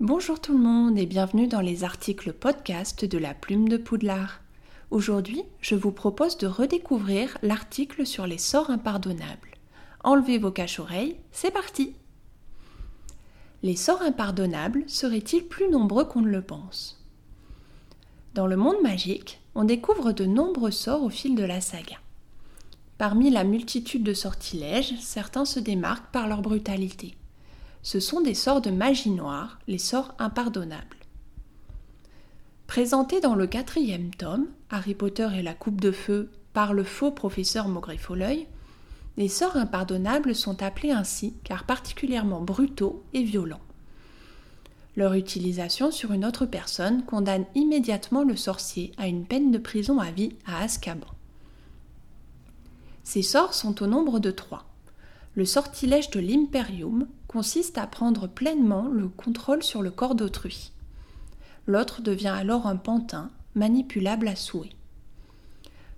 Bonjour 0.00 0.40
tout 0.40 0.56
le 0.56 0.64
monde 0.64 0.96
et 0.96 1.04
bienvenue 1.04 1.46
dans 1.46 1.60
les 1.60 1.84
articles 1.84 2.32
podcast 2.32 3.04
de 3.04 3.18
la 3.18 3.34
plume 3.34 3.68
de 3.68 3.76
Poudlard. 3.76 4.40
Aujourd'hui, 4.90 5.42
je 5.60 5.74
vous 5.74 5.92
propose 5.92 6.38
de 6.38 6.46
redécouvrir 6.46 7.36
l'article 7.42 8.06
sur 8.06 8.26
les 8.26 8.38
sorts 8.38 8.70
impardonnables. 8.70 9.58
Enlevez 10.02 10.38
vos 10.38 10.52
caches-oreilles, 10.52 11.16
c'est 11.32 11.50
parti 11.50 11.92
Les 13.62 13.76
sorts 13.76 14.00
impardonnables 14.00 14.84
seraient-ils 14.86 15.46
plus 15.46 15.68
nombreux 15.68 16.06
qu'on 16.06 16.22
ne 16.22 16.30
le 16.30 16.40
pense? 16.40 17.04
Dans 18.32 18.46
le 18.46 18.56
monde 18.56 18.80
magique, 18.82 19.42
on 19.54 19.64
découvre 19.64 20.12
de 20.12 20.24
nombreux 20.24 20.70
sorts 20.70 21.02
au 21.02 21.10
fil 21.10 21.34
de 21.34 21.44
la 21.44 21.60
saga. 21.60 21.98
Parmi 22.96 23.28
la 23.28 23.44
multitude 23.44 24.02
de 24.02 24.14
sortilèges, 24.14 24.94
certains 24.98 25.44
se 25.44 25.60
démarquent 25.60 26.10
par 26.10 26.26
leur 26.26 26.40
brutalité 26.40 27.18
ce 27.82 28.00
sont 28.00 28.20
des 28.20 28.34
sorts 28.34 28.60
de 28.60 28.70
magie 28.70 29.10
noire, 29.10 29.58
les 29.66 29.78
sorts 29.78 30.14
impardonnables. 30.18 30.96
Présentés 32.66 33.20
dans 33.20 33.34
le 33.34 33.46
quatrième 33.46 34.14
tome, 34.14 34.46
Harry 34.68 34.94
Potter 34.94 35.28
et 35.34 35.42
la 35.42 35.54
coupe 35.54 35.80
de 35.80 35.90
feu 35.90 36.30
par 36.52 36.72
le 36.72 36.84
faux 36.84 37.10
professeur 37.10 37.68
Maugréfoleuil, 37.68 38.46
les 39.16 39.28
sorts 39.28 39.56
impardonnables 39.56 40.34
sont 40.34 40.62
appelés 40.62 40.92
ainsi 40.92 41.34
car 41.42 41.64
particulièrement 41.64 42.40
brutaux 42.40 43.02
et 43.12 43.22
violents. 43.22 43.60
Leur 44.96 45.14
utilisation 45.14 45.90
sur 45.90 46.12
une 46.12 46.24
autre 46.24 46.46
personne 46.46 47.04
condamne 47.04 47.46
immédiatement 47.54 48.22
le 48.22 48.36
sorcier 48.36 48.92
à 48.98 49.06
une 49.06 49.24
peine 49.24 49.50
de 49.50 49.58
prison 49.58 49.98
à 49.98 50.10
vie 50.10 50.34
à 50.46 50.62
Azkaban. 50.62 51.06
Ces 53.02 53.22
sorts 53.22 53.54
sont 53.54 53.82
au 53.82 53.86
nombre 53.86 54.20
de 54.20 54.30
trois. 54.30 54.66
Le 55.34 55.44
sortilège 55.44 56.10
de 56.10 56.20
l'Imperium, 56.20 57.06
consiste 57.30 57.78
à 57.78 57.86
prendre 57.86 58.26
pleinement 58.26 58.88
le 58.88 59.06
contrôle 59.06 59.62
sur 59.62 59.82
le 59.82 59.92
corps 59.92 60.16
d'autrui. 60.16 60.72
L'autre 61.68 62.02
devient 62.02 62.26
alors 62.26 62.66
un 62.66 62.74
pantin, 62.74 63.30
manipulable 63.54 64.26
à 64.26 64.34
souhait. 64.34 64.72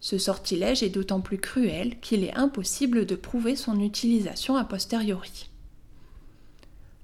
Ce 0.00 0.16
sortilège 0.16 0.82
est 0.82 0.88
d'autant 0.88 1.20
plus 1.20 1.36
cruel 1.36 2.00
qu'il 2.00 2.24
est 2.24 2.34
impossible 2.34 3.04
de 3.04 3.14
prouver 3.14 3.56
son 3.56 3.78
utilisation 3.78 4.56
a 4.56 4.64
posteriori. 4.64 5.50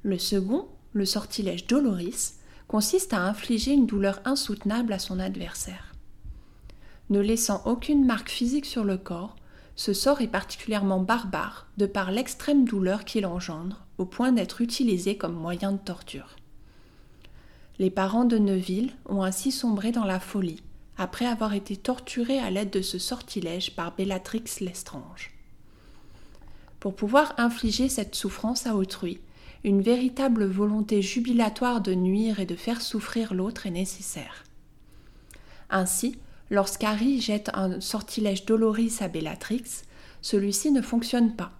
Le 0.02 0.16
second, 0.16 0.68
le 0.94 1.04
sortilège 1.04 1.66
Doloris, 1.66 2.38
consiste 2.66 3.12
à 3.12 3.20
infliger 3.20 3.72
une 3.72 3.84
douleur 3.84 4.22
insoutenable 4.24 4.94
à 4.94 4.98
son 4.98 5.20
adversaire. 5.20 5.94
Ne 7.10 7.20
laissant 7.20 7.60
aucune 7.66 8.06
marque 8.06 8.30
physique 8.30 8.64
sur 8.64 8.84
le 8.84 8.96
corps, 8.96 9.36
ce 9.76 9.92
sort 9.92 10.20
est 10.20 10.28
particulièrement 10.28 11.00
barbare 11.00 11.66
de 11.76 11.86
par 11.86 12.10
l'extrême 12.10 12.64
douleur 12.64 13.04
qu'il 13.04 13.26
engendre, 13.26 13.84
au 13.98 14.04
point 14.04 14.32
d'être 14.32 14.60
utilisé 14.60 15.16
comme 15.16 15.34
moyen 15.34 15.72
de 15.72 15.78
torture. 15.78 16.36
Les 17.78 17.90
parents 17.90 18.24
de 18.24 18.38
Neville 18.38 18.92
ont 19.06 19.22
ainsi 19.22 19.50
sombré 19.50 19.90
dans 19.90 20.04
la 20.04 20.20
folie, 20.20 20.62
après 20.96 21.26
avoir 21.26 21.54
été 21.54 21.76
torturés 21.76 22.38
à 22.38 22.50
l'aide 22.50 22.70
de 22.70 22.82
ce 22.82 22.98
sortilège 22.98 23.74
par 23.74 23.96
Bellatrix 23.96 24.44
Lestrange. 24.60 25.32
Pour 26.78 26.94
pouvoir 26.94 27.34
infliger 27.38 27.88
cette 27.88 28.14
souffrance 28.14 28.66
à 28.66 28.76
autrui, 28.76 29.18
une 29.64 29.80
véritable 29.80 30.44
volonté 30.44 31.02
jubilatoire 31.02 31.80
de 31.80 31.94
nuire 31.94 32.38
et 32.38 32.46
de 32.46 32.54
faire 32.54 32.82
souffrir 32.82 33.34
l'autre 33.34 33.66
est 33.66 33.70
nécessaire. 33.70 34.44
Ainsi, 35.70 36.18
Lorsqu'Harry 36.54 37.20
jette 37.20 37.50
un 37.54 37.80
sortilège 37.80 38.46
Doloris 38.46 38.98
à 39.02 39.08
Bellatrix, 39.08 39.64
celui-ci 40.22 40.70
ne 40.70 40.82
fonctionne 40.82 41.34
pas, 41.34 41.50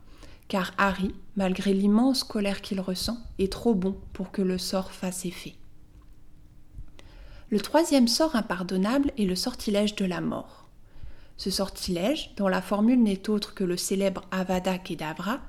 car 0.47 0.70
Harry, 0.78 1.12
malgré 1.34 1.75
l'immense 1.75 2.23
colère 2.23 2.62
qu'il 2.62 2.81
ressent, 2.81 3.19
est 3.41 3.51
trop 3.51 3.75
bon 3.75 3.98
pour 4.12 4.31
que 4.31 4.41
le 4.41 4.56
sort 4.56 4.92
fasse 4.92 5.25
effet. 5.25 5.55
Le 7.51 7.61
troisième 7.61 8.06
sort 8.06 8.36
impardonnable 8.36 9.11
est 9.19 9.25
le 9.25 9.34
sortilège 9.34 9.97
de 9.97 10.05
la 10.05 10.20
mort. 10.20 10.69
Ce 11.39 11.51
sortilège, 11.51 12.33
dont 12.36 12.47
la 12.47 12.63
formule 12.63 13.02
n'est 13.02 13.29
autre 13.29 13.52
que 13.52 13.64
le 13.64 13.77
célèbre 13.77 14.23
Avada 14.30 14.79
Kedavra, 14.79 15.41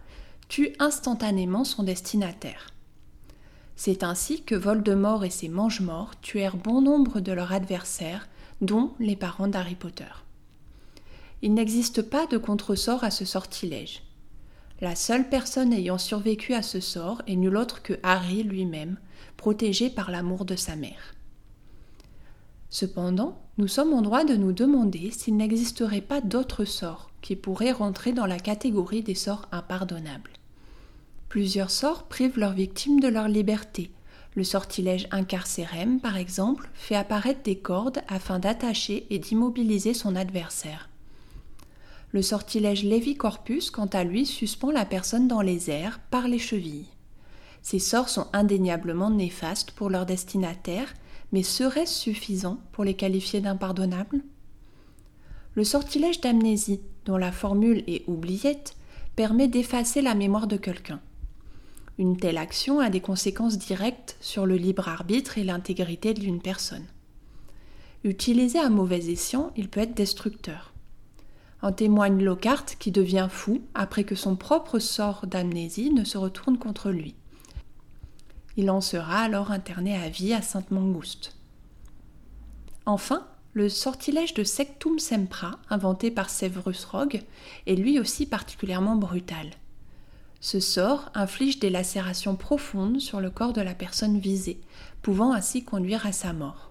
tue 0.48 0.74
instantanément 0.80 1.66
son 1.66 1.84
destinataire. 1.84 2.72
C'est 3.76 4.04
ainsi 4.04 4.44
que 4.44 4.56
Voldemort 4.56 5.26
et 5.26 5.30
ses 5.30 5.50
mange-morts 5.50 6.20
tuèrent 6.22 6.58
bon 6.58 6.82
nombre 6.82 7.20
de 7.20 7.32
leurs 7.32 7.52
adversaires 7.52 8.28
dont 8.62 8.94
les 9.00 9.16
parents 9.16 9.48
d'Harry 9.48 9.76
Potter. 9.76 10.06
Il 11.42 11.54
n'existe 11.54 12.02
pas 12.02 12.26
de 12.28 12.38
contresort 12.38 13.04
à 13.04 13.12
ce 13.12 13.26
sortilège. 13.26 14.02
La 14.82 14.96
seule 14.96 15.30
personne 15.30 15.74
ayant 15.74 15.98
survécu 15.98 16.54
à 16.54 16.62
ce 16.62 16.80
sort 16.80 17.22
est 17.28 17.36
nul 17.36 17.56
autre 17.58 17.82
que 17.82 17.94
Harry 18.04 18.44
lui-même, 18.44 18.98
protégé 19.38 19.90
par 19.90 20.12
l'amour 20.12 20.46
de 20.46 20.56
sa 20.56 20.76
mère. 20.76 21.16
Cependant, 22.70 23.42
nous 23.58 23.68
sommes 23.68 23.94
en 23.94 24.02
droit 24.02 24.26
de 24.26 24.36
nous 24.36 24.52
demander 24.52 25.12
s'il 25.12 25.38
n'existerait 25.38 26.02
pas 26.02 26.20
d'autres 26.20 26.66
sorts 26.66 27.10
qui 27.22 27.36
pourraient 27.36 27.72
rentrer 27.72 28.12
dans 28.12 28.26
la 28.26 28.40
catégorie 28.40 29.02
des 29.02 29.16
sorts 29.16 29.48
impardonnables. 29.52 30.32
Plusieurs 31.36 31.70
sorts 31.70 32.04
privent 32.04 32.40
leurs 32.40 32.54
victimes 32.54 33.02
de 33.02 33.10
leur 33.10 33.28
liberté, 33.28 33.92
le 34.36 34.46
sortilège 34.46 35.10
incarcérem, 35.12 36.00
par 36.00 36.16
exemple, 36.16 36.70
fait 36.74 36.96
apparaître 36.96 37.44
des 37.44 37.58
cordes 37.58 38.00
afin 38.08 38.40
d'attacher 38.40 39.06
et 39.10 39.20
d'immobiliser 39.20 39.94
son 39.94 40.16
adversaire. 40.16 40.88
Le 42.14 42.22
sortilège 42.22 42.86
Lévi-Corpus, 42.86 43.70
quant 43.70 43.88
à 43.88 44.06
lui, 44.06 44.26
suspend 44.26 44.72
la 44.72 44.86
personne 44.86 45.28
dans 45.28 45.42
les 45.42 45.70
airs 45.70 46.00
par 46.10 46.30
les 46.30 46.40
chevilles. 46.40 46.88
Ces 47.62 47.80
sorts 47.80 48.08
sont 48.08 48.28
indéniablement 48.32 49.10
néfastes 49.10 49.72
pour 49.72 49.90
leur 49.90 50.06
destinataire, 50.06 50.94
mais 51.34 51.44
serait-ce 51.44 52.00
suffisant 52.00 52.62
pour 52.72 52.86
les 52.86 52.94
qualifier 52.94 53.42
d'impardonnables? 53.42 54.22
Le 55.56 55.66
sortilège 55.66 56.22
d'amnésie, 56.22 56.80
dont 57.04 57.18
la 57.18 57.34
formule 57.34 57.84
est 57.88 58.08
oubliette, 58.08 58.78
permet 59.18 59.50
d'effacer 59.50 60.02
la 60.02 60.16
mémoire 60.16 60.48
de 60.48 60.56
quelqu'un. 60.56 61.02
Une 61.98 62.18
telle 62.18 62.38
action 62.38 62.80
a 62.80 62.90
des 62.90 63.00
conséquences 63.00 63.58
directes 63.58 64.18
sur 64.20 64.46
le 64.46 64.58
libre 64.58 64.90
arbitre 64.90 65.38
et 65.38 65.44
l'intégrité 65.44 66.14
d'une 66.14 66.42
personne. 66.42 66.86
Utilisé 68.04 68.60
à 68.60 68.70
mauvais 68.70 69.10
escient, 69.10 69.52
il 69.56 69.70
peut 69.70 69.80
être 69.80 69.96
destructeur. 69.96 70.74
En 71.62 71.72
témoigne 71.72 72.22
Lockhart 72.22 72.66
qui 72.78 72.92
devient 72.92 73.28
fou 73.32 73.62
après 73.74 74.04
que 74.04 74.16
son 74.16 74.36
propre 74.36 74.78
sort 74.78 75.26
d'amnésie 75.26 75.90
ne 75.90 76.04
se 76.04 76.18
retourne 76.18 76.58
contre 76.58 76.92
lui. 76.92 77.16
Il 78.58 78.70
en 78.70 78.82
sera 78.82 79.20
alors 79.20 79.52
interné 79.52 79.96
à 79.96 80.10
vie 80.10 80.34
à 80.34 80.42
Sainte-Mangouste. 80.42 81.36
Enfin, 82.86 83.26
le 83.54 83.70
sortilège 83.70 84.34
de 84.34 84.44
Sectum 84.44 85.00
Sempra, 85.00 85.60
inventé 85.70 86.12
par 86.12 86.30
Severus 86.30 86.86
Rogue, 86.86 87.24
est 87.66 87.76
lui 87.76 88.00
aussi 88.00 88.26
particulièrement 88.26 88.98
brutal. 88.98 89.50
Ce 90.46 90.60
sort 90.60 91.10
inflige 91.16 91.58
des 91.58 91.72
lacérations 91.72 92.36
profondes 92.36 93.00
sur 93.00 93.20
le 93.20 93.32
corps 93.32 93.52
de 93.52 93.62
la 93.62 93.74
personne 93.74 94.20
visée, 94.20 94.62
pouvant 95.02 95.34
ainsi 95.34 95.64
conduire 95.64 96.06
à 96.06 96.12
sa 96.12 96.34
mort. 96.34 96.70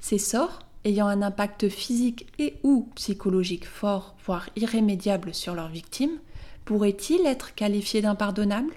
Ces 0.00 0.18
sorts, 0.18 0.58
ayant 0.84 1.06
un 1.06 1.22
impact 1.22 1.68
physique 1.68 2.26
et 2.40 2.58
ou 2.64 2.88
psychologique 2.96 3.64
fort, 3.64 4.16
voire 4.26 4.50
irrémédiable 4.56 5.32
sur 5.32 5.54
leur 5.54 5.68
victime, 5.68 6.18
pourraient-ils 6.64 7.24
être 7.26 7.54
qualifiés 7.54 8.02
d'impardonnables? 8.02 8.74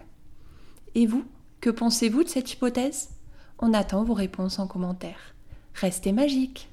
Et 0.93 1.07
vous, 1.07 1.25
que 1.59 1.71
pensez-vous 1.71 2.23
de 2.23 2.29
cette 2.29 2.53
hypothèse? 2.53 3.09
On 3.57 3.73
attend 3.73 4.03
vos 4.03 4.13
réponses 4.13 4.59
en 4.59 4.67
commentaire. 4.67 5.33
Restez 5.73 6.11
magiques 6.11 6.69